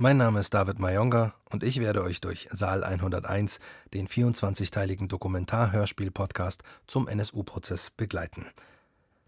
[0.00, 3.58] Mein Name ist David Mayonga und ich werde euch durch Saal 101,
[3.92, 8.46] den 24-teiligen Dokumentarhörspiel-Podcast zum NSU-Prozess begleiten.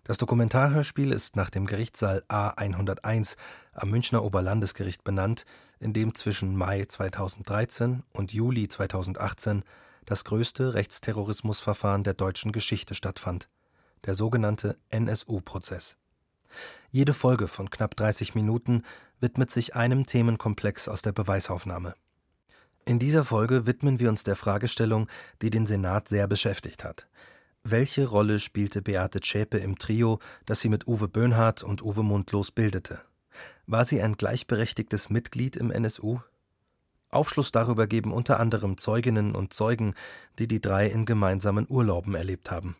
[0.04, 3.36] Das Dokumentarhörspiel ist nach dem Gerichtssaal A101
[3.72, 5.44] am Münchner Oberlandesgericht benannt,
[5.80, 9.64] in dem zwischen Mai 2013 und Juli 2018
[10.06, 13.48] das größte Rechtsterrorismusverfahren der deutschen Geschichte stattfand,
[14.06, 15.96] der sogenannte NSU-Prozess.
[16.90, 18.82] Jede Folge von knapp 30 Minuten
[19.20, 21.94] widmet sich einem Themenkomplex aus der Beweisaufnahme.
[22.84, 25.08] In dieser Folge widmen wir uns der Fragestellung,
[25.42, 27.06] die den Senat sehr beschäftigt hat.
[27.62, 32.50] Welche Rolle spielte Beate Zschäpe im Trio, das sie mit Uwe Böhnhardt und Uwe Mundlos
[32.50, 33.00] bildete?
[33.66, 36.20] War sie ein gleichberechtigtes Mitglied im NSU?
[37.10, 39.94] Aufschluss darüber geben unter anderem Zeuginnen und Zeugen,
[40.38, 42.76] die die drei in gemeinsamen Urlauben erlebt haben.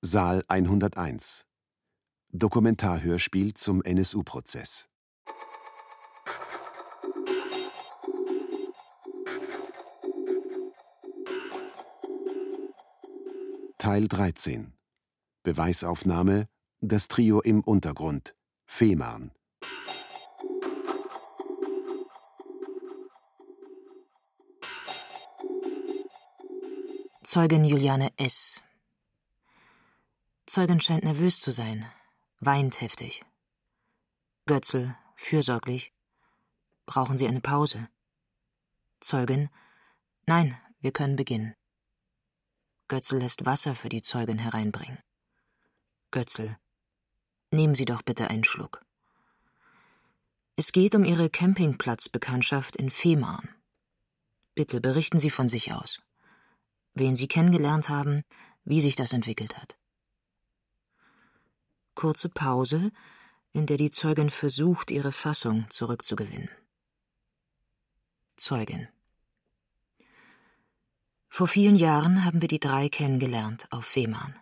[0.00, 1.46] Saal 101
[2.38, 4.88] Dokumentarhörspiel zum NSU-Prozess.
[13.78, 14.74] Teil 13
[15.44, 16.48] Beweisaufnahme
[16.80, 18.34] Das Trio im Untergrund
[18.66, 19.32] Fehmarn
[27.22, 28.62] Zeugin Juliane S.
[30.46, 31.86] Zeugin scheint nervös zu sein
[32.40, 33.24] weint heftig.
[34.46, 35.92] Götzl, fürsorglich.
[36.86, 37.88] Brauchen Sie eine Pause?
[39.00, 39.48] Zeugin,
[40.26, 41.54] nein, wir können beginnen.
[42.88, 44.98] Götzl lässt Wasser für die Zeugin hereinbringen.
[46.12, 46.56] Götzl,
[47.50, 48.84] nehmen Sie doch bitte einen Schluck.
[50.54, 53.48] Es geht um Ihre Campingplatzbekanntschaft in Fehmarn.
[54.54, 56.00] Bitte berichten Sie von sich aus.
[56.94, 58.22] Wen Sie kennengelernt haben,
[58.64, 59.76] wie sich das entwickelt hat.
[61.96, 62.92] Kurze Pause,
[63.52, 66.50] in der die Zeugin versucht, ihre Fassung zurückzugewinnen.
[68.36, 68.86] Zeugin
[71.30, 74.36] Vor vielen Jahren haben wir die drei kennengelernt auf Fehmarn.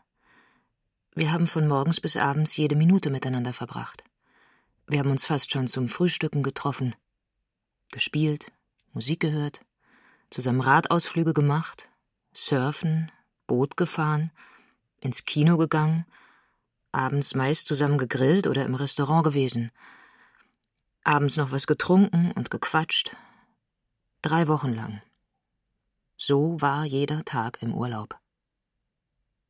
[1.15, 4.03] Wir haben von morgens bis abends jede Minute miteinander verbracht.
[4.89, 6.97] Wir haben uns fast schon zum Frühstücken getroffen,
[7.93, 8.51] gespielt,
[8.93, 9.65] Musik gehört,
[10.29, 11.89] zusammen Radausflüge gemacht,
[12.33, 13.13] surfen,
[13.47, 14.33] Boot gefahren,
[15.01, 16.05] ins Kino gegangen
[16.95, 19.71] abends meist zusammen gegrillt oder im Restaurant gewesen,
[21.03, 23.17] abends noch was getrunken und gequatscht.
[24.23, 25.03] Drei Wochen lang.
[26.17, 28.19] So war jeder Tag im Urlaub.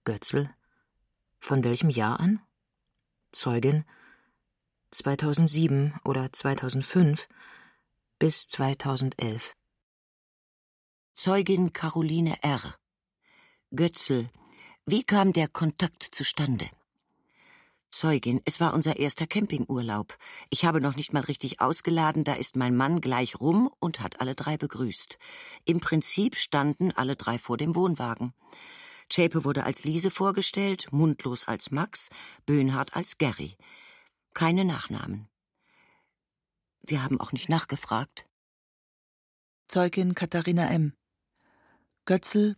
[0.04, 0.50] Götzl,
[1.38, 2.40] von welchem Jahr an?
[3.30, 3.84] Zeugin
[4.90, 7.28] 2007 oder 2005
[8.18, 9.54] bis 2011.
[11.12, 12.74] Zeugin Caroline R.
[13.70, 14.30] Götzl,
[14.86, 16.68] wie kam der Kontakt zustande?
[17.94, 20.18] Zeugin, es war unser erster Campingurlaub.
[20.50, 24.20] Ich habe noch nicht mal richtig ausgeladen, da ist mein Mann gleich rum und hat
[24.20, 25.16] alle drei begrüßt.
[25.64, 28.34] Im Prinzip standen alle drei vor dem Wohnwagen.
[29.08, 32.08] Zschäpe wurde als Liese vorgestellt, Mundlos als Max,
[32.46, 33.56] Böhnhardt als Gary.
[34.34, 35.28] Keine Nachnamen.
[36.82, 38.26] Wir haben auch nicht nachgefragt.
[39.68, 40.94] Zeugin Katharina M.
[42.06, 42.56] Götzl,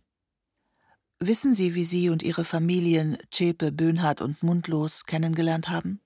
[1.19, 5.99] Wissen Sie, wie Sie und Ihre Familien Zschäpe, Böhnhardt und Mundlos kennengelernt haben?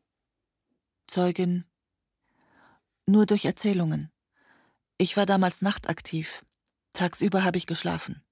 [1.06, 1.66] Zeugin
[3.06, 4.10] Nur durch Erzählungen.
[4.98, 6.46] Ich war damals nachtaktiv.
[6.94, 8.24] Tagsüber habe ich geschlafen.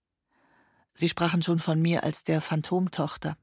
[0.93, 3.37] Sie sprachen schon von mir als der Phantomtochter.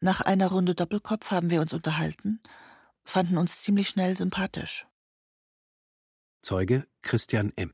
[0.00, 2.42] Nach einer Runde Doppelkopf haben wir uns unterhalten,
[3.02, 4.86] fanden uns ziemlich schnell sympathisch.
[6.42, 7.72] Zeuge Christian M.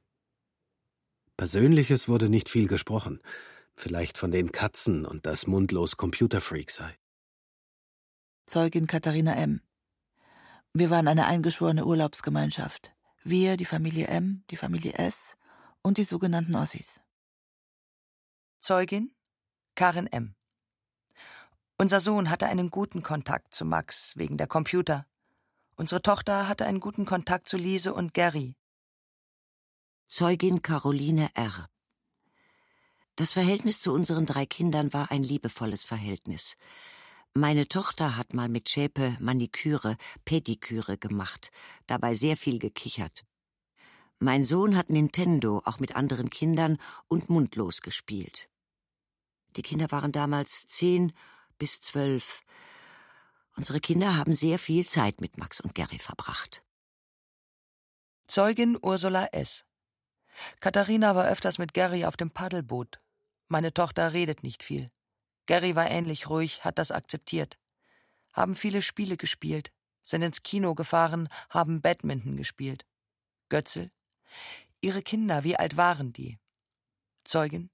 [1.36, 3.20] Persönliches wurde nicht viel gesprochen
[3.80, 6.96] vielleicht von den Katzen und das mundlos Computerfreak sei.
[8.46, 9.62] Zeugin Katharina M.
[10.72, 12.94] Wir waren eine eingeschworene Urlaubsgemeinschaft.
[13.22, 15.36] Wir, die Familie M, die Familie S
[15.82, 17.00] und die sogenannten Ossis.
[18.60, 19.12] Zeugin
[19.74, 20.34] Karin M.
[21.78, 25.06] Unser Sohn hatte einen guten Kontakt zu Max wegen der Computer.
[25.76, 28.56] Unsere Tochter hatte einen guten Kontakt zu Lise und Gary.
[30.06, 31.70] Zeugin Caroline R.
[33.16, 36.56] Das Verhältnis zu unseren drei Kindern war ein liebevolles Verhältnis.
[37.34, 41.50] Meine Tochter hat mal mit Schäpe Maniküre, Pediküre gemacht,
[41.86, 43.24] dabei sehr viel gekichert.
[44.18, 46.78] Mein Sohn hat Nintendo auch mit anderen Kindern
[47.08, 48.48] und mundlos gespielt.
[49.56, 51.12] Die Kinder waren damals zehn
[51.58, 52.42] bis zwölf.
[53.56, 56.62] Unsere Kinder haben sehr viel Zeit mit Max und Gary verbracht.
[58.26, 59.64] Zeugin Ursula S.
[60.60, 63.00] Katharina war öfters mit Gary auf dem Paddelboot.
[63.48, 64.90] Meine Tochter redet nicht viel.
[65.46, 67.58] Gary war ähnlich ruhig, hat das akzeptiert.
[68.32, 69.72] Haben viele Spiele gespielt,
[70.02, 72.86] sind ins Kino gefahren, haben Badminton gespielt.
[73.48, 73.90] Götzl.
[74.80, 76.38] Ihre Kinder, wie alt waren die?
[77.24, 77.70] Zeugin.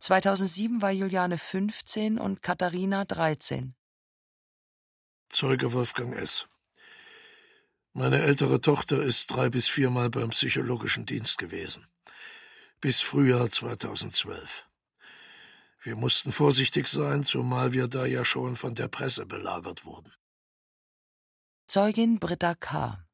[0.00, 3.74] 2007 war Juliane 15 und Katharina 13.
[5.30, 6.46] Zeuge Wolfgang S.
[7.96, 11.86] Meine ältere Tochter ist drei bis viermal beim psychologischen Dienst gewesen.
[12.80, 14.64] Bis Frühjahr 2012.
[15.80, 20.12] Wir mussten vorsichtig sein, zumal wir da ja schon von der Presse belagert wurden.
[21.68, 23.06] Zeugin Britta K.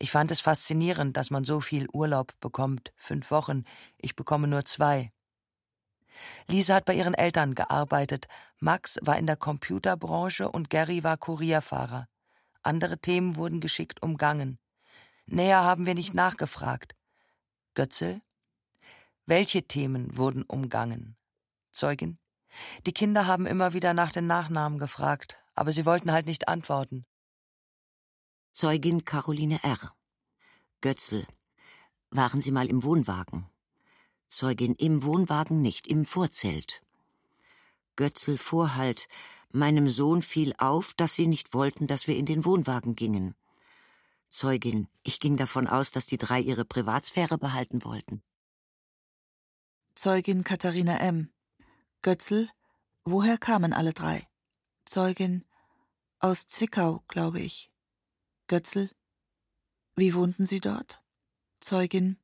[0.00, 2.92] Ich fand es faszinierend, dass man so viel Urlaub bekommt.
[2.96, 3.62] Fünf Wochen.
[3.96, 5.12] Ich bekomme nur zwei.
[6.48, 8.26] Lisa hat bei ihren Eltern gearbeitet.
[8.58, 12.08] Max war in der Computerbranche und Gary war Kurierfahrer.
[12.66, 14.58] Andere Themen wurden geschickt umgangen.
[15.26, 16.96] Näher haben wir nicht nachgefragt.
[17.74, 18.20] Götzel?
[19.24, 21.16] Welche Themen wurden umgangen?
[21.70, 22.18] Zeugin?
[22.84, 27.06] Die Kinder haben immer wieder nach den Nachnamen gefragt, aber sie wollten halt nicht antworten.
[28.50, 29.94] Zeugin Caroline R.
[30.80, 31.24] Götzl.
[32.10, 33.46] Waren Sie mal im Wohnwagen?
[34.28, 36.82] Zeugin im Wohnwagen nicht, im Vorzelt.
[37.94, 39.06] Götzl Vorhalt.
[39.56, 43.34] Meinem Sohn fiel auf, dass Sie nicht wollten, dass wir in den Wohnwagen gingen.
[44.28, 48.22] Zeugin, ich ging davon aus, dass die drei ihre Privatsphäre behalten wollten.
[49.94, 51.32] Zeugin Katharina M.
[52.02, 52.50] Götzl,
[53.04, 54.28] woher kamen alle drei?
[54.84, 55.42] Zeugin,
[56.18, 57.70] aus Zwickau, glaube ich.
[58.48, 58.90] Götzl,
[59.94, 61.02] wie wohnten Sie dort?
[61.60, 62.18] Zeugin,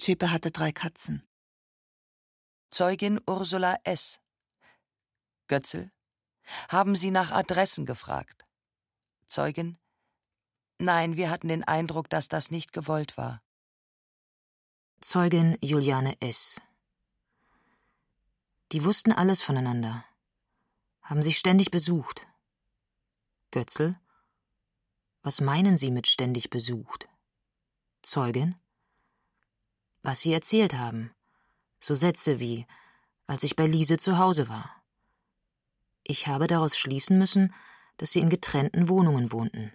[0.00, 1.22] Zschäpe hatte drei Katzen.
[2.72, 4.18] Zeugin Ursula S.
[5.46, 5.92] Götzl,
[6.68, 8.44] haben Sie nach Adressen gefragt?
[9.26, 9.78] Zeugin,
[10.78, 13.42] nein, wir hatten den Eindruck, dass das nicht gewollt war.
[15.00, 16.60] Zeugin Juliane S.
[18.72, 20.04] Die wussten alles voneinander,
[21.02, 22.26] haben sich ständig besucht.
[23.50, 23.98] Götzl,
[25.22, 27.08] was meinen Sie mit ständig besucht?
[28.02, 28.56] Zeugin?
[30.02, 31.14] Was Sie erzählt haben.
[31.78, 32.66] So Sätze wie,
[33.26, 34.81] als ich bei Liese zu Hause war.
[36.04, 37.54] Ich habe daraus schließen müssen,
[37.96, 39.72] dass sie in getrennten Wohnungen wohnten.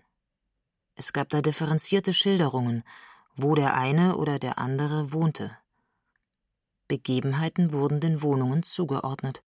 [0.95, 2.83] Es gab da differenzierte Schilderungen,
[3.35, 5.55] wo der eine oder der andere wohnte.
[6.87, 9.43] Begebenheiten wurden den Wohnungen zugeordnet.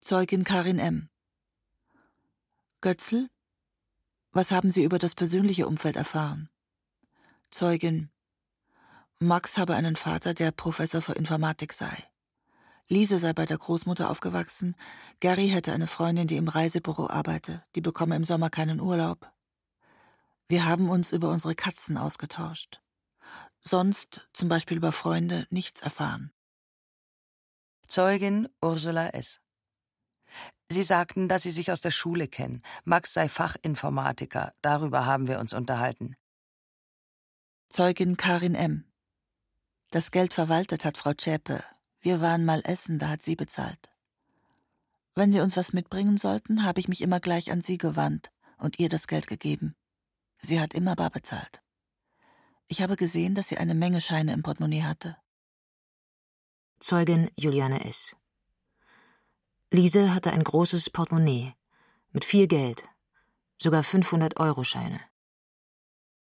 [0.00, 1.10] Zeugin Karin M.
[2.80, 3.28] Götzl,
[4.32, 6.48] was haben Sie über das persönliche Umfeld erfahren?
[7.50, 8.10] Zeugin
[9.18, 12.09] Max habe einen Vater, der Professor für Informatik sei.
[12.90, 14.74] Lise sei bei der Großmutter aufgewachsen.
[15.20, 17.64] Gary hätte eine Freundin, die im Reisebüro arbeite.
[17.76, 19.32] Die bekomme im Sommer keinen Urlaub.
[20.48, 22.82] Wir haben uns über unsere Katzen ausgetauscht.
[23.62, 26.32] Sonst, zum Beispiel über Freunde, nichts erfahren.
[27.86, 29.40] Zeugin Ursula S.
[30.68, 32.60] Sie sagten, dass Sie sich aus der Schule kennen.
[32.82, 34.52] Max sei Fachinformatiker.
[34.62, 36.16] Darüber haben wir uns unterhalten.
[37.68, 38.90] Zeugin Karin M.
[39.92, 41.62] Das Geld verwaltet hat Frau Zschäpe.
[42.00, 43.90] Wir waren mal essen, da hat sie bezahlt.
[45.14, 48.78] Wenn Sie uns was mitbringen sollten, habe ich mich immer gleich an Sie gewandt und
[48.78, 49.74] ihr das Geld gegeben.
[50.38, 51.60] Sie hat immer bar bezahlt.
[52.68, 55.16] Ich habe gesehen, dass sie eine Menge Scheine im Portemonnaie hatte.
[56.78, 58.16] Zeugin Juliane S.
[59.70, 61.54] Lise hatte ein großes Portemonnaie
[62.12, 62.88] mit viel Geld,
[63.58, 65.00] sogar 500-Euro-Scheine.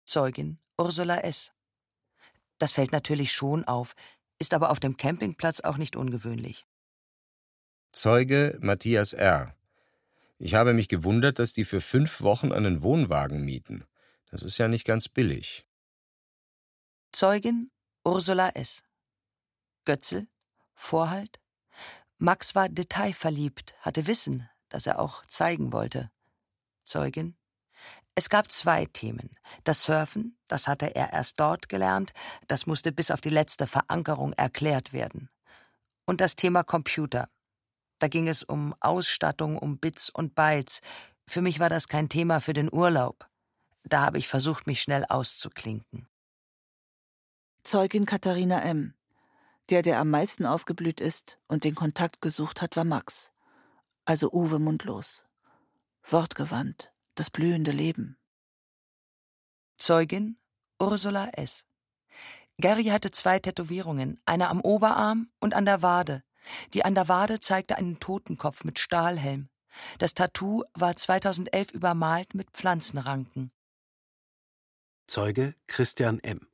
[0.04, 1.52] Zeugin Ursula S.
[2.58, 3.94] Das fällt natürlich schon auf,
[4.42, 6.66] ist aber auf dem Campingplatz auch nicht ungewöhnlich.
[7.92, 9.54] Zeuge Matthias R.
[10.38, 13.84] Ich habe mich gewundert, dass die für fünf Wochen einen Wohnwagen mieten.
[14.32, 15.64] Das ist ja nicht ganz billig.
[17.12, 17.70] Zeugin
[18.04, 18.82] Ursula S.
[19.84, 20.26] Götzl
[20.74, 21.38] Vorhalt
[22.18, 26.10] Max war detailverliebt, hatte Wissen, das er auch zeigen wollte.
[26.82, 27.36] Zeugin.
[28.14, 29.30] Es gab zwei Themen.
[29.64, 32.12] Das Surfen, das hatte er erst dort gelernt,
[32.46, 35.30] das musste bis auf die letzte Verankerung erklärt werden.
[36.04, 37.28] Und das Thema Computer.
[37.98, 40.80] Da ging es um Ausstattung, um Bits und Bytes.
[41.26, 43.28] Für mich war das kein Thema für den Urlaub.
[43.84, 46.06] Da habe ich versucht, mich schnell auszuklinken.
[47.64, 48.94] Zeugin Katharina M.
[49.70, 53.32] Der, der am meisten aufgeblüht ist und den Kontakt gesucht hat, war Max.
[54.04, 55.24] Also Uwe mundlos.
[56.02, 58.16] Wortgewandt, das blühende Leben.
[59.78, 60.38] Zeugin
[60.80, 61.64] Ursula S.
[62.58, 66.22] Gary hatte zwei Tätowierungen, eine am Oberarm und an der Wade.
[66.74, 69.48] Die an der Wade zeigte einen Totenkopf mit Stahlhelm.
[69.98, 73.52] Das Tattoo war 2011 übermalt mit Pflanzenranken.
[75.06, 76.46] Zeuge Christian M.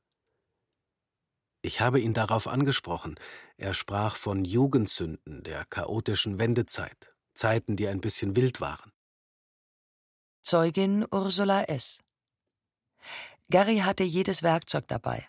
[1.60, 3.18] Ich habe ihn darauf angesprochen.
[3.56, 8.92] Er sprach von Jugendsünden der chaotischen Wendezeit, Zeiten, die ein bisschen wild waren.
[10.42, 11.98] Zeugin Ursula S.
[13.50, 15.28] Gary hatte jedes Werkzeug dabei,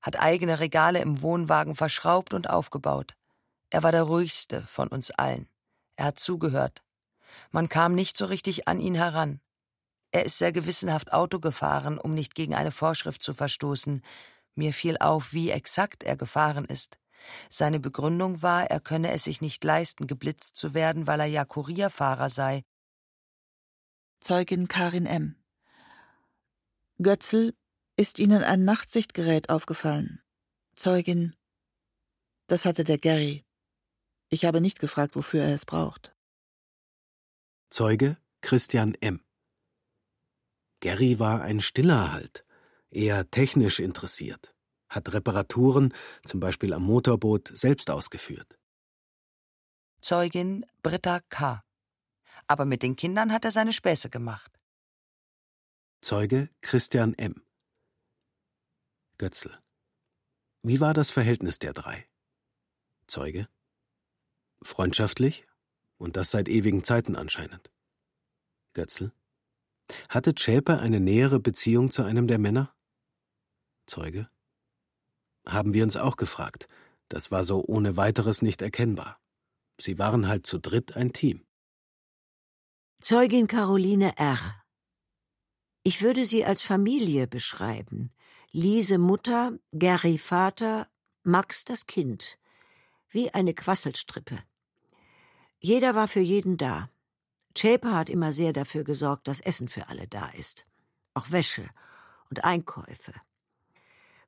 [0.00, 3.14] hat eigene Regale im Wohnwagen verschraubt und aufgebaut.
[3.70, 5.48] Er war der ruhigste von uns allen.
[5.96, 6.82] Er hat zugehört.
[7.50, 9.40] Man kam nicht so richtig an ihn heran.
[10.12, 14.02] Er ist sehr gewissenhaft Auto gefahren, um nicht gegen eine Vorschrift zu verstoßen.
[14.54, 16.98] Mir fiel auf, wie exakt er gefahren ist.
[17.50, 21.44] Seine Begründung war, er könne es sich nicht leisten, geblitzt zu werden, weil er ja
[21.44, 22.62] Kurierfahrer sei.
[24.24, 25.36] Zeugin Karin M.
[26.96, 27.52] Götzl,
[27.94, 30.22] ist Ihnen ein Nachtsichtgerät aufgefallen?
[30.76, 31.36] Zeugin.
[32.46, 33.44] Das hatte der Gary.
[34.30, 36.16] Ich habe nicht gefragt, wofür er es braucht.
[37.68, 39.22] Zeuge Christian M.
[40.80, 42.46] Gary war ein stiller Halt,
[42.88, 44.54] eher technisch interessiert,
[44.88, 45.92] hat Reparaturen,
[46.24, 48.58] zum Beispiel am Motorboot, selbst ausgeführt.
[50.00, 51.62] Zeugin Britta K.
[52.46, 54.58] Aber mit den Kindern hat er seine Späße gemacht.
[56.00, 57.42] Zeuge Christian M.
[59.18, 59.58] Götzl.
[60.62, 62.06] Wie war das Verhältnis der drei?
[63.06, 63.48] Zeuge.
[64.62, 65.46] Freundschaftlich
[65.98, 67.70] und das seit ewigen Zeiten anscheinend.
[68.74, 69.12] Götzl.
[70.08, 72.74] Hatte Zschäpe eine nähere Beziehung zu einem der Männer?
[73.86, 74.28] Zeuge.
[75.46, 76.68] Haben wir uns auch gefragt.
[77.08, 79.20] Das war so ohne weiteres nicht erkennbar.
[79.78, 81.46] Sie waren halt zu dritt ein Team.
[83.06, 84.38] Zeugin Caroline R.
[85.82, 88.10] Ich würde sie als Familie beschreiben.
[88.50, 90.88] Lise Mutter, Gary Vater,
[91.22, 92.38] Max das Kind.
[93.10, 94.38] Wie eine Quasselstrippe.
[95.58, 96.88] Jeder war für jeden da.
[97.54, 100.66] Chäper hat immer sehr dafür gesorgt, dass Essen für alle da ist.
[101.12, 101.68] Auch Wäsche
[102.30, 103.12] und Einkäufe.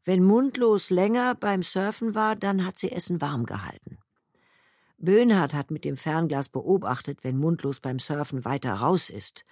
[0.04, 3.85] Wenn Mundlos länger beim Surfen war, dann hat sie Essen warm gehalten.
[4.98, 9.44] Böhnhardt hat mit dem Fernglas beobachtet, wenn Mundlos beim Surfen weiter raus ist.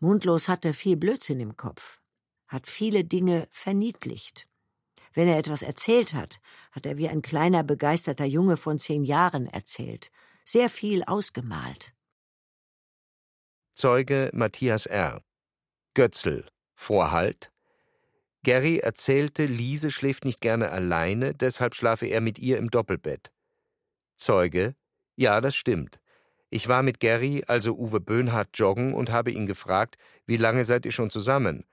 [0.00, 2.00] Mundlos hatte viel Blödsinn im Kopf,
[2.48, 4.48] hat viele Dinge verniedlicht.
[5.14, 6.40] Wenn er etwas erzählt hat,
[6.72, 10.10] hat er wie ein kleiner begeisterter Junge von zehn Jahren erzählt,
[10.44, 11.94] sehr viel ausgemalt.
[13.72, 15.22] Zeuge Matthias R.
[15.94, 17.52] Götzl, Vorhalt.
[18.42, 23.31] Gary erzählte, Liese schläft nicht gerne alleine, deshalb schlafe er mit ihr im Doppelbett.
[24.16, 24.74] Zeuge,
[25.16, 26.00] ja, das stimmt.
[26.50, 30.84] Ich war mit Gary, also Uwe Böhnhardt, joggen und habe ihn gefragt, wie lange seid
[30.84, 31.64] ihr schon zusammen?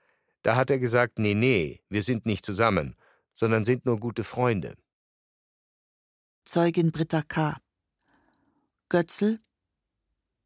[0.42, 2.96] Da hat er gesagt, nee, nee, wir sind nicht zusammen,
[3.34, 4.76] sondern sind nur gute Freunde.
[6.44, 7.58] Zeugin Britta K.
[8.88, 9.38] Götzl,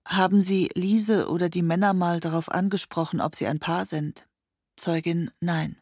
[0.07, 4.29] haben Sie Liese oder die Männer mal darauf angesprochen, ob sie ein Paar sind?
[4.77, 5.81] Zeugin Nein.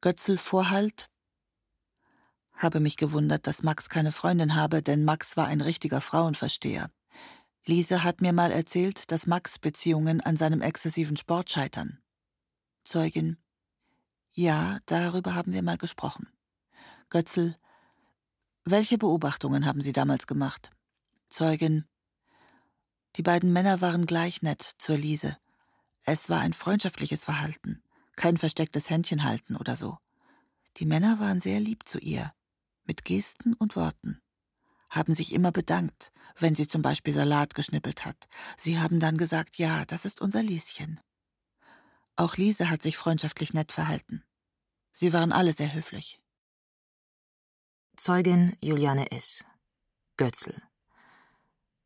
[0.00, 1.10] Götzl Vorhalt
[2.56, 6.90] habe mich gewundert, dass Max keine Freundin habe, denn Max war ein richtiger Frauenversteher.
[7.66, 11.98] Lise hat mir mal erzählt, dass Max Beziehungen an seinem exzessiven Sport scheitern.
[12.84, 13.38] Zeugin
[14.32, 16.28] Ja, darüber haben wir mal gesprochen.
[17.08, 17.56] Götzl
[18.64, 20.70] Welche Beobachtungen haben Sie damals gemacht?
[21.28, 21.86] Zeugin
[23.16, 25.36] die beiden Männer waren gleich nett zur Lise.
[26.04, 27.82] Es war ein freundschaftliches Verhalten,
[28.16, 29.98] kein verstecktes Händchenhalten oder so.
[30.78, 32.32] Die Männer waren sehr lieb zu ihr,
[32.84, 34.20] mit Gesten und Worten,
[34.90, 38.28] haben sich immer bedankt, wenn sie zum Beispiel Salat geschnippelt hat.
[38.56, 41.00] Sie haben dann gesagt, ja, das ist unser Lieschen.
[42.16, 44.22] Auch Lise hat sich freundschaftlich nett verhalten.
[44.92, 46.20] Sie waren alle sehr höflich.
[47.96, 49.44] Zeugin Juliane S.
[50.16, 50.62] Götzl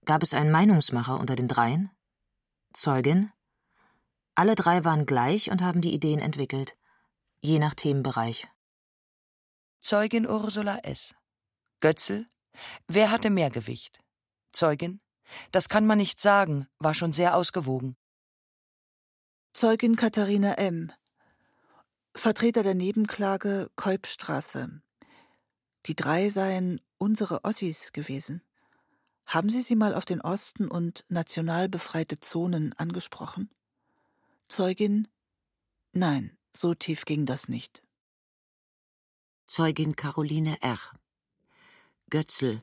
[0.05, 1.91] Gab es einen Meinungsmacher unter den dreien?
[2.73, 3.33] Zeugin?
[4.35, 6.77] Alle drei waren gleich und haben die Ideen entwickelt,
[7.41, 8.49] je nach Themenbereich.
[9.81, 11.15] Zeugin Ursula S.
[11.81, 12.27] Götzl?
[12.87, 14.01] Wer hatte mehr Gewicht?
[14.53, 15.01] Zeugin?
[15.53, 17.97] Das kann man nicht sagen, war schon sehr ausgewogen.
[19.53, 20.93] Zeugin Katharina M.
[22.15, 24.83] Vertreter der Nebenklage Kolbstraße.
[25.87, 28.43] Die drei seien unsere Ossis gewesen.
[29.27, 33.51] Haben Sie sie mal auf den Osten und national befreite Zonen angesprochen?
[34.49, 35.07] Zeugin
[35.93, 37.83] Nein, so tief ging das nicht.
[39.51, 40.79] Zeugin Caroline R.
[42.11, 42.63] Götzl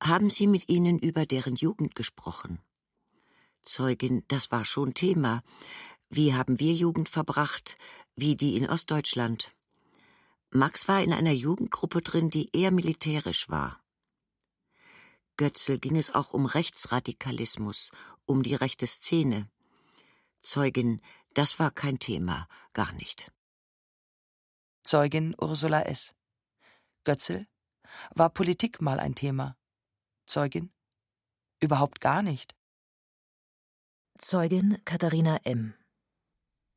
[0.00, 2.58] Haben Sie mit ihnen über deren Jugend gesprochen?
[3.62, 5.44] Zeugin, das war schon Thema.
[6.10, 7.78] Wie haben wir Jugend verbracht,
[8.16, 9.54] wie die in Ostdeutschland?
[10.50, 13.80] Max war in einer Jugendgruppe drin, die eher militärisch war.
[15.36, 17.92] Götzl ging es auch um Rechtsradikalismus,
[18.26, 19.48] um die rechte Szene.
[20.42, 21.00] Zeugin,
[21.34, 23.30] das war kein Thema, gar nicht.
[24.90, 26.16] Zeugin Ursula S.
[27.04, 27.46] Götzl,
[28.14, 29.54] war Politik mal ein Thema?
[30.24, 30.72] Zeugin,
[31.60, 32.56] überhaupt gar nicht.
[34.16, 35.74] Zeugin Katharina M.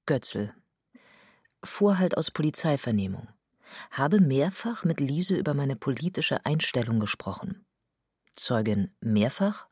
[0.05, 0.53] Götzl.
[1.63, 3.29] Vorhalt aus Polizeivernehmung.
[3.91, 7.65] Habe mehrfach mit Lise über meine politische Einstellung gesprochen.
[8.33, 9.69] Zeugin mehrfach?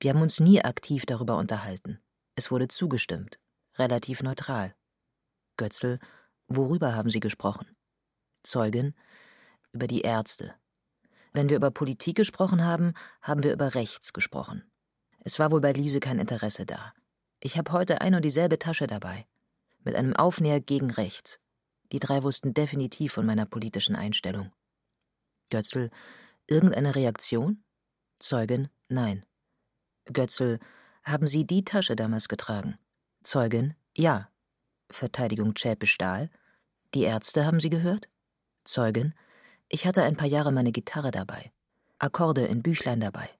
[0.00, 2.00] Wir haben uns nie aktiv darüber unterhalten.
[2.34, 3.38] Es wurde zugestimmt.
[3.76, 4.74] Relativ neutral.
[5.56, 6.00] Götzl,
[6.48, 7.75] worüber haben Sie gesprochen?
[8.46, 8.94] Zeugin,
[9.72, 10.54] über die Ärzte.
[11.32, 14.64] Wenn wir über Politik gesprochen haben, haben wir über Rechts gesprochen.
[15.20, 16.94] Es war wohl bei Lise kein Interesse da.
[17.40, 19.26] Ich habe heute ein und dieselbe Tasche dabei.
[19.84, 21.38] Mit einem Aufnäher gegen rechts.
[21.92, 24.52] Die drei wussten definitiv von meiner politischen Einstellung.
[25.50, 25.90] Götzl,
[26.46, 27.62] irgendeine Reaktion?
[28.18, 29.24] Zeugin, nein.
[30.12, 30.58] Götzl,
[31.04, 32.78] haben Sie die Tasche damals getragen?
[33.22, 34.30] Zeugin, ja.
[34.90, 36.30] Verteidigung Zschäpe Stahl.
[36.94, 38.08] Die Ärzte haben Sie gehört?
[38.66, 39.14] Zeugin,
[39.68, 41.52] ich hatte ein paar Jahre meine Gitarre dabei,
[41.98, 43.30] Akkorde in Büchlein dabei.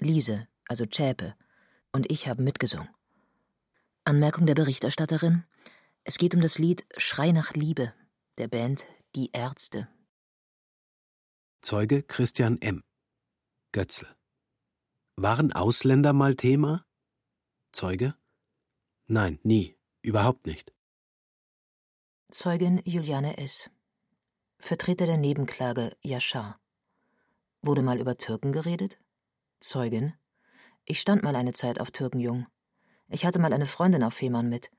[0.00, 1.34] Liese, also Zschäpe,
[1.92, 2.88] und ich haben mitgesungen.
[4.04, 5.44] Anmerkung der Berichterstatterin:
[6.04, 7.94] Es geht um das Lied Schrei nach Liebe
[8.36, 9.88] der Band Die Ärzte.
[11.62, 12.82] Zeuge Christian M.
[13.72, 14.06] Götzl.
[15.16, 16.84] Waren Ausländer mal Thema?
[17.72, 18.14] Zeuge?
[19.06, 20.72] Nein, nie, überhaupt nicht.
[22.30, 23.70] Zeugin Juliane S.
[24.66, 26.58] Vertreter der Nebenklage Yashar.
[27.60, 28.98] Wurde mal über Türken geredet?
[29.60, 30.14] Zeugin.
[30.86, 32.46] Ich stand mal eine Zeit auf Türkenjung.
[33.10, 34.70] Ich hatte mal eine Freundin auf Fehmarn mit.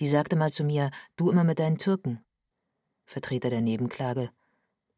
[0.00, 2.22] Die sagte mal zu mir, du immer mit deinen Türken.
[3.06, 4.30] Vertreter der Nebenklage.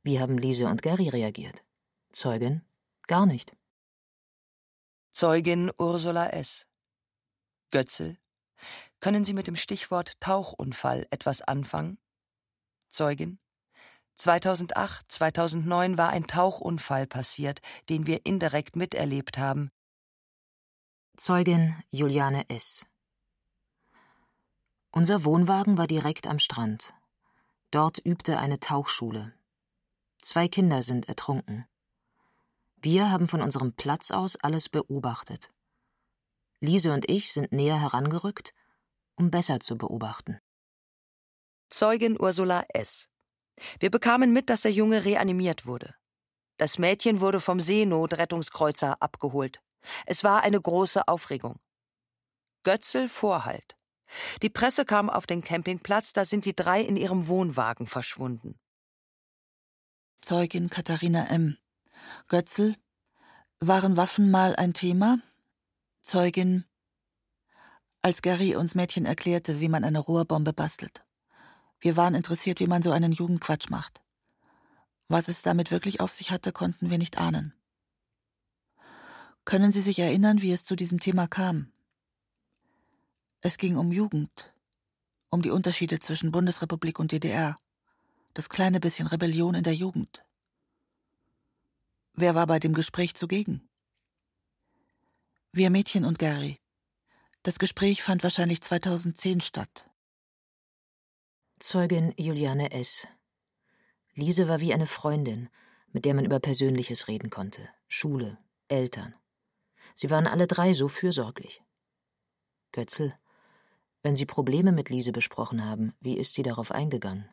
[0.03, 1.63] Wie haben Lise und Gary reagiert?
[2.11, 2.63] Zeugin.
[3.07, 3.57] Gar nicht.
[5.13, 6.67] Zeugin Ursula S.
[7.71, 8.19] Götzel.
[8.99, 11.99] Können Sie mit dem Stichwort Tauchunfall etwas anfangen?
[12.89, 13.39] Zeugin.
[14.17, 19.71] 2008, 2009 war ein Tauchunfall passiert, den wir indirekt miterlebt haben.
[21.17, 22.87] Zeugin Juliane S.
[24.91, 26.95] Unser Wohnwagen war direkt am Strand.
[27.71, 29.35] Dort übte eine Tauchschule.
[30.21, 31.67] Zwei Kinder sind ertrunken.
[32.77, 35.51] Wir haben von unserem Platz aus alles beobachtet.
[36.61, 38.55] Lise und ich sind näher herangerückt,
[39.17, 40.39] um besser zu beobachten.
[41.71, 43.09] Zeugin Ursula S.
[43.79, 45.95] Wir bekamen mit, dass der Junge reanimiert wurde.
[46.57, 49.61] Das Mädchen wurde vom Seenotrettungskreuzer abgeholt.
[50.07, 51.59] Es war eine große Aufregung.
[52.63, 53.77] Götzel Vorhalt.
[54.43, 58.59] Die Presse kam auf den Campingplatz, da sind die drei in ihrem Wohnwagen verschwunden.
[60.21, 61.59] Zeugin Katharina M.
[62.29, 62.77] Götzel.
[63.61, 65.19] Waren Waffen mal ein Thema?
[66.01, 66.65] Zeugin.
[68.03, 71.05] Als Gary uns Mädchen erklärte, wie man eine Rohrbombe bastelt.
[71.85, 74.01] Wir waren interessiert, wie man so einen Jugendquatsch macht.
[75.09, 77.53] Was es damit wirklich auf sich hatte, konnten wir nicht ahnen.
[79.45, 81.71] Können Sie sich erinnern, wie es zu diesem Thema kam?
[83.43, 84.55] Es ging um Jugend,
[85.29, 87.59] um die Unterschiede zwischen Bundesrepublik und DDR,
[88.33, 90.25] das kleine bisschen Rebellion in der Jugend.
[92.15, 93.69] Wer war bei dem Gespräch zugegen?
[95.53, 96.63] Wir Mädchen und Gary.
[97.43, 99.91] Das Gespräch fand wahrscheinlich 2010 statt.
[101.67, 103.09] Zeugin Juliane S.
[104.13, 105.49] Lise war wie eine Freundin,
[105.93, 107.67] mit der man über Persönliches reden konnte.
[107.89, 108.37] Schule,
[108.69, 109.15] Eltern.
[109.95, 111.63] Sie waren alle drei so fürsorglich.
[112.73, 113.15] Götzl,
[114.03, 117.31] wenn Sie Probleme mit Lise besprochen haben, wie ist sie darauf eingegangen?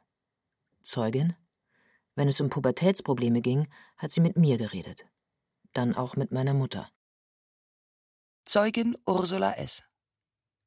[0.82, 1.36] Zeugin,
[2.16, 3.68] wenn es um Pubertätsprobleme ging,
[3.98, 5.06] hat sie mit mir geredet.
[5.74, 6.90] Dann auch mit meiner Mutter.
[8.46, 9.84] Zeugin Ursula S.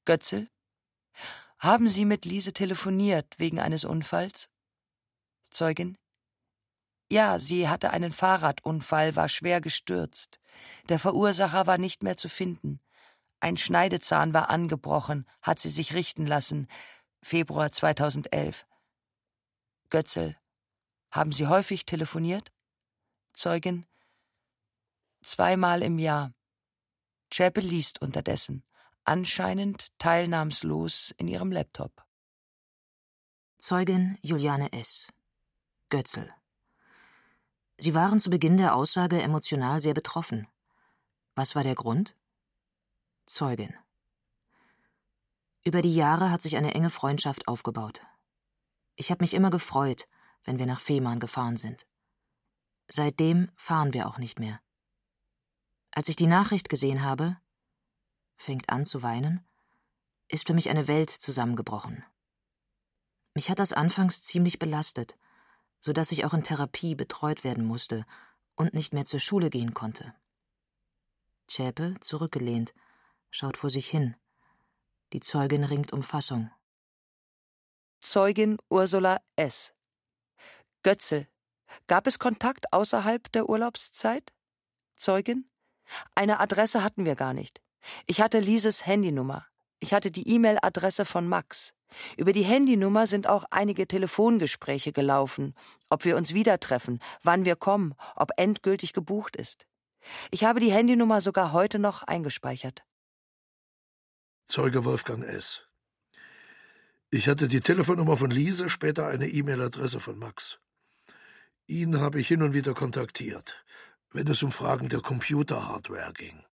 [0.04, 0.50] Götzl,
[1.64, 4.50] haben Sie mit Lise telefoniert wegen eines Unfalls?
[5.48, 5.96] Zeugin.
[7.10, 10.40] Ja, sie hatte einen Fahrradunfall, war schwer gestürzt.
[10.90, 12.80] Der Verursacher war nicht mehr zu finden.
[13.40, 16.68] Ein Schneidezahn war angebrochen, hat sie sich richten lassen.
[17.22, 18.66] Februar 2011.
[19.88, 20.36] Götzel.
[21.10, 22.52] Haben Sie häufig telefoniert?
[23.32, 23.86] Zeugin.
[25.22, 26.34] Zweimal im Jahr.
[27.30, 28.64] Chapel liest unterdessen
[29.04, 32.04] anscheinend teilnahmslos in ihrem Laptop.
[33.58, 35.08] Zeugin Juliane S.
[35.88, 36.32] Götzl.
[37.78, 40.46] Sie waren zu Beginn der Aussage emotional sehr betroffen.
[41.34, 42.16] Was war der Grund?
[43.26, 43.74] Zeugin.
[45.64, 48.02] Über die Jahre hat sich eine enge Freundschaft aufgebaut.
[48.96, 50.06] Ich habe mich immer gefreut,
[50.44, 51.86] wenn wir nach Fehmarn gefahren sind.
[52.86, 54.60] Seitdem fahren wir auch nicht mehr.
[55.90, 57.38] Als ich die Nachricht gesehen habe,
[58.36, 59.44] fängt an zu weinen,
[60.28, 62.04] ist für mich eine Welt zusammengebrochen.
[63.34, 65.16] Mich hat das anfangs ziemlich belastet,
[65.80, 68.06] so dass ich auch in Therapie betreut werden musste
[68.54, 70.14] und nicht mehr zur Schule gehen konnte.
[71.46, 72.74] Zschäpe, zurückgelehnt,
[73.30, 74.16] schaut vor sich hin.
[75.12, 76.50] Die Zeugin ringt um Fassung.
[78.00, 79.74] Zeugin Ursula S.
[80.82, 81.26] Götzel.
[81.86, 84.32] Gab es Kontakt außerhalb der Urlaubszeit?
[84.96, 85.48] Zeugin.
[86.14, 87.63] Eine Adresse hatten wir gar nicht.
[88.06, 89.46] Ich hatte Lieses Handynummer.
[89.80, 91.74] Ich hatte die E-Mail-Adresse von Max.
[92.16, 95.54] Über die Handynummer sind auch einige Telefongespräche gelaufen,
[95.90, 99.66] ob wir uns wieder treffen, wann wir kommen, ob endgültig gebucht ist.
[100.30, 102.82] Ich habe die Handynummer sogar heute noch eingespeichert.
[104.48, 105.66] Zeuge Wolfgang S.
[107.10, 110.58] Ich hatte die Telefonnummer von Lise, später eine E-Mail-Adresse von Max.
[111.66, 113.64] Ihn habe ich hin und wieder kontaktiert,
[114.10, 116.44] wenn es um Fragen der Computerhardware ging.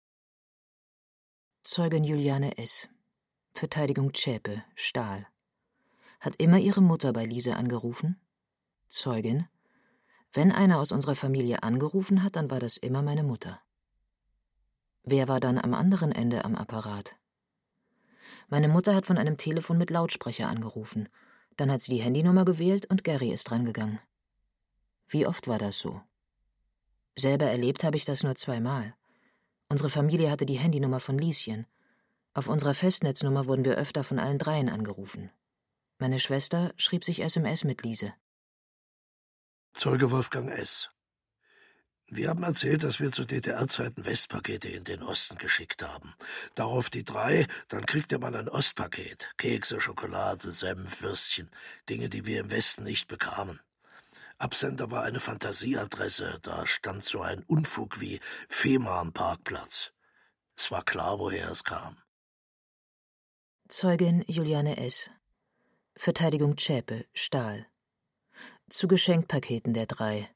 [1.62, 2.88] Zeugin Juliane S.
[3.52, 5.26] Verteidigung Zschäpe, Stahl.
[6.18, 8.18] Hat immer ihre Mutter bei Lise angerufen?
[8.88, 9.46] Zeugin.
[10.32, 13.60] Wenn einer aus unserer Familie angerufen hat, dann war das immer meine Mutter.
[15.02, 17.16] Wer war dann am anderen Ende am Apparat?
[18.48, 21.10] Meine Mutter hat von einem Telefon mit Lautsprecher angerufen.
[21.56, 24.00] Dann hat sie die Handynummer gewählt und Gary ist drangegangen.
[25.08, 26.00] Wie oft war das so?
[27.16, 28.94] Selber erlebt habe ich das nur zweimal.
[29.70, 31.64] Unsere Familie hatte die Handynummer von Lieschen.
[32.34, 35.30] Auf unserer Festnetznummer wurden wir öfter von allen dreien angerufen.
[35.98, 38.12] Meine Schwester schrieb sich SMS mit Liese.
[39.72, 40.90] Zeuge Wolfgang S.
[42.08, 46.14] Wir haben erzählt, dass wir zu DDR-Zeiten Westpakete in den Osten geschickt haben.
[46.56, 49.30] Darauf die drei, dann kriegte man ein Ostpaket.
[49.36, 51.48] Kekse, Schokolade, Senf, Würstchen.
[51.88, 53.60] Dinge, die wir im Westen nicht bekamen.
[54.40, 59.92] Absender war eine Fantasieadresse, da stand so ein Unfug wie Fehmarn-Parkplatz.
[60.56, 61.98] Es war klar, woher es kam.
[63.68, 65.10] Zeugin Juliane S.
[65.94, 67.66] Verteidigung Zschäpe, Stahl.
[68.70, 70.30] Zu Geschenkpaketen der drei.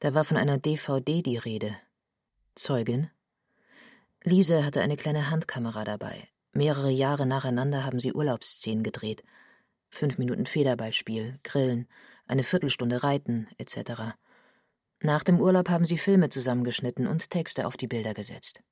[0.00, 1.76] Da war von einer DVD die Rede.
[2.54, 3.10] Zeugin.
[4.22, 6.28] Lise hatte eine kleine Handkamera dabei.
[6.52, 9.22] Mehrere Jahre nacheinander haben sie Urlaubsszenen gedreht.
[9.90, 11.88] Fünf Minuten Federballspiel, Grillen,
[12.26, 14.14] eine Viertelstunde Reiten etc.
[15.00, 18.62] Nach dem Urlaub haben sie Filme zusammengeschnitten und Texte auf die Bilder gesetzt.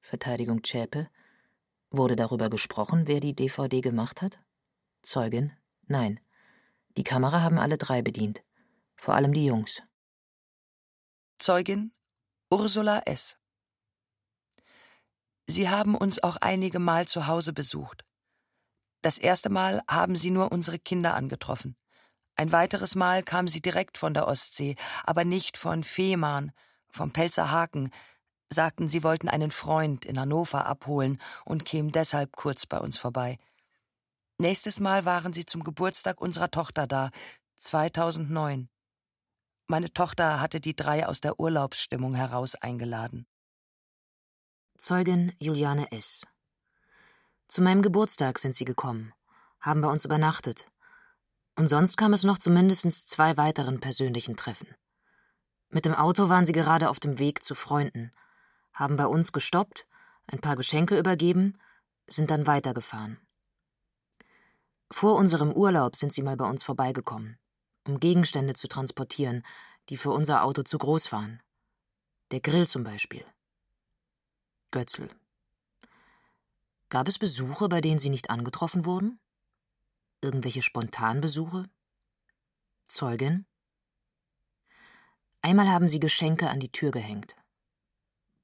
[0.00, 1.08] Verteidigung Zschäpe.
[1.90, 4.40] Wurde darüber gesprochen, wer die DVD gemacht hat?
[5.02, 5.52] Zeugin.
[5.86, 6.20] Nein.
[6.96, 8.42] Die Kamera haben alle drei bedient.
[8.96, 9.82] Vor allem die Jungs.
[11.38, 11.92] Zeugin
[12.50, 13.36] Ursula S.
[15.46, 18.04] Sie haben uns auch einige Mal zu Hause besucht.
[19.02, 21.76] Das erste Mal haben sie nur unsere Kinder angetroffen.
[22.36, 26.52] Ein weiteres Mal kam sie direkt von der Ostsee, aber nicht von Fehmarn,
[26.88, 27.90] vom Pelzer Haken,
[28.52, 33.38] sagten, sie wollten einen Freund in Hannover abholen und kämen deshalb kurz bei uns vorbei.
[34.38, 37.10] Nächstes Mal waren sie zum Geburtstag unserer Tochter da,
[37.58, 38.68] 2009.
[39.68, 43.26] Meine Tochter hatte die drei aus der Urlaubsstimmung heraus eingeladen.
[44.76, 46.26] Zeugin Juliane S.
[47.46, 49.12] Zu meinem Geburtstag sind sie gekommen,
[49.60, 50.71] haben bei uns übernachtet,
[51.56, 54.68] und sonst kam es noch zu mindestens zwei weiteren persönlichen Treffen.
[55.68, 58.12] Mit dem Auto waren sie gerade auf dem Weg zu Freunden,
[58.72, 59.86] haben bei uns gestoppt,
[60.26, 61.58] ein paar Geschenke übergeben,
[62.06, 63.18] sind dann weitergefahren.
[64.90, 67.38] Vor unserem Urlaub sind sie mal bei uns vorbeigekommen,
[67.86, 69.44] um Gegenstände zu transportieren,
[69.88, 71.42] die für unser Auto zu groß waren.
[72.30, 73.24] Der Grill zum Beispiel.
[74.70, 75.08] Götzl.
[76.88, 79.18] Gab es Besuche, bei denen Sie nicht angetroffen wurden?
[80.22, 81.68] Irgendwelche Spontanbesuche?
[82.86, 83.44] Zeugin?
[85.40, 87.34] Einmal haben sie Geschenke an die Tür gehängt.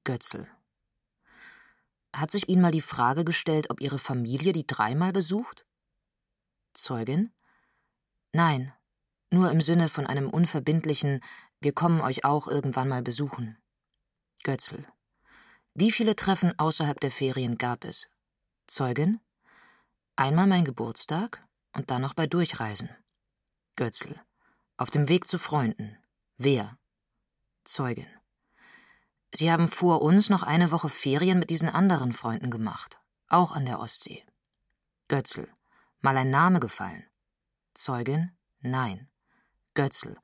[0.03, 0.47] Götzl.
[2.13, 5.65] Hat sich Ihnen mal die Frage gestellt, ob Ihre Familie die dreimal besucht?
[6.73, 7.31] Zeugin?
[8.33, 8.73] Nein,
[9.31, 11.21] nur im Sinne von einem unverbindlichen
[11.61, 13.57] Wir kommen euch auch irgendwann mal besuchen.
[14.43, 14.85] Götzl.
[15.73, 18.09] Wie viele Treffen außerhalb der Ferien gab es?
[18.67, 19.21] Zeugin?
[20.15, 22.89] Einmal mein Geburtstag, und dann noch bei Durchreisen.
[23.75, 24.19] Götzl.
[24.77, 25.97] Auf dem Weg zu Freunden.
[26.37, 26.77] Wer?
[27.63, 28.07] Zeugin.
[29.33, 32.99] Sie haben vor uns noch eine Woche Ferien mit diesen anderen Freunden gemacht.
[33.27, 34.25] Auch an der Ostsee.
[35.07, 35.47] Götzl.
[36.01, 37.05] Mal ein Name gefallen.
[37.73, 38.31] Zeugin.
[38.61, 39.09] Nein.
[39.75, 40.17] Götzl.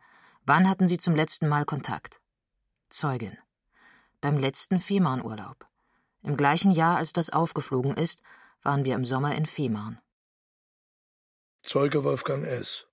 [0.43, 2.21] Wann hatten Sie zum letzten Mal Kontakt?
[2.89, 3.38] Zeugin.
[4.21, 5.67] Beim letzten Fehmarnurlaub.
[6.23, 8.23] Im gleichen Jahr, als das aufgeflogen ist,
[8.63, 9.99] waren wir im Sommer in Fehmarn.
[11.65, 12.86] Zeuge Wolfgang S.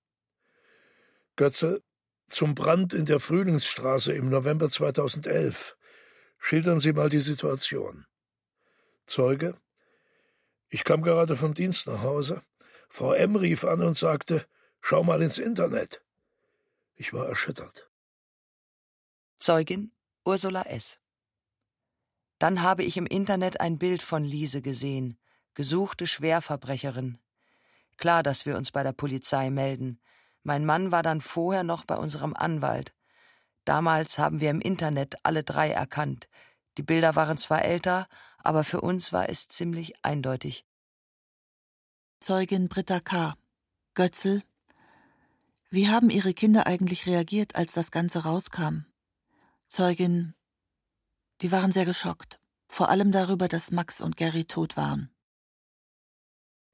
[1.35, 1.83] Götze,
[2.25, 5.77] zum Brand in der Frühlingsstraße im November 2011.
[6.39, 8.07] Schildern Sie mal die Situation.
[9.05, 9.55] Zeuge.
[10.69, 12.41] Ich kam gerade vom Dienst nach Hause.
[12.89, 13.35] Frau M.
[13.35, 14.43] rief an und sagte,
[14.81, 16.03] schau mal ins Internet.
[16.95, 17.91] Ich war erschüttert.
[19.37, 19.91] Zeugin
[20.25, 20.97] Ursula S.
[22.39, 25.19] Dann habe ich im Internet ein Bild von Lise gesehen,
[25.53, 27.19] gesuchte Schwerverbrecherin,
[27.97, 29.99] Klar, dass wir uns bei der Polizei melden.
[30.43, 32.93] Mein Mann war dann vorher noch bei unserem Anwalt.
[33.65, 36.27] Damals haben wir im Internet alle drei erkannt.
[36.77, 38.07] Die Bilder waren zwar älter,
[38.39, 40.65] aber für uns war es ziemlich eindeutig.
[42.19, 43.35] Zeugin Britta K.
[43.93, 44.43] Götzl.
[45.69, 48.85] Wie haben Ihre Kinder eigentlich reagiert, als das Ganze rauskam?
[49.67, 50.33] Zeugin.
[51.41, 52.39] Die waren sehr geschockt.
[52.67, 55.12] Vor allem darüber, dass Max und Gary tot waren.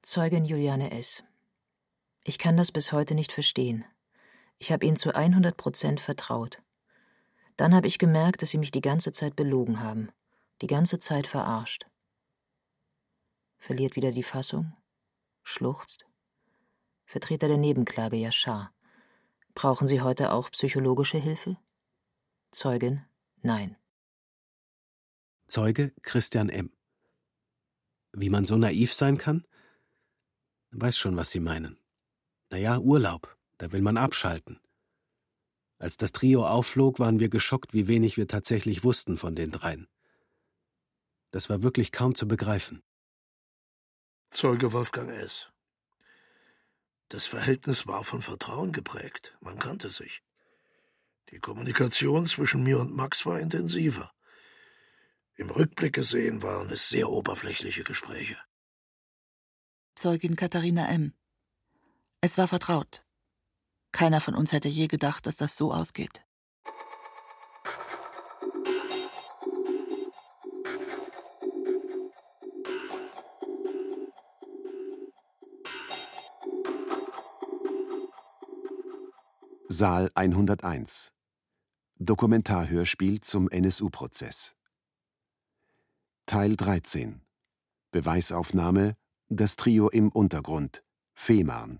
[0.02, 1.22] Zeugin Juliane S.
[2.24, 3.84] Ich kann das bis heute nicht verstehen.
[4.58, 6.62] Ich habe ihnen zu 100 Prozent vertraut.
[7.58, 10.10] Dann habe ich gemerkt, dass sie mich die ganze Zeit belogen haben,
[10.62, 11.86] die ganze Zeit verarscht.
[13.58, 14.72] Verliert wieder die Fassung,
[15.42, 16.06] schluchzt.
[17.04, 18.72] Vertreter der Nebenklage Yashar.
[19.54, 21.58] Brauchen Sie heute auch psychologische Hilfe?
[22.52, 23.04] Zeugin,
[23.42, 23.76] nein.
[25.46, 26.72] Zeuge Christian M.
[28.12, 29.44] Wie man so naiv sein kann?
[30.72, 31.78] Weiß schon, was Sie meinen.
[32.50, 34.60] Naja, Urlaub, da will man abschalten.
[35.78, 39.88] Als das Trio aufflog, waren wir geschockt, wie wenig wir tatsächlich wussten von den dreien.
[41.30, 42.82] Das war wirklich kaum zu begreifen.
[44.28, 45.48] Zeuge Wolfgang S.
[47.08, 49.36] Das Verhältnis war von Vertrauen geprägt.
[49.40, 50.22] Man kannte sich.
[51.30, 54.12] Die Kommunikation zwischen mir und Max war intensiver.
[55.36, 58.36] Im Rückblick gesehen waren es sehr oberflächliche Gespräche.
[59.94, 61.12] Zeugin Katharina M.
[62.20, 63.04] Es war vertraut.
[63.92, 66.24] Keiner von uns hätte je gedacht, dass das so ausgeht.
[79.68, 81.12] Saal 101
[81.98, 84.54] Dokumentarhörspiel zum NSU-Prozess
[86.26, 87.22] Teil 13
[87.90, 88.96] Beweisaufnahme
[89.32, 90.82] Das Trio im Untergrund.
[91.14, 91.78] Fehmarn